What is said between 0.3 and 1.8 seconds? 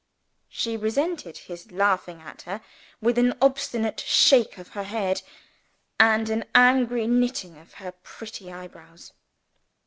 She resented his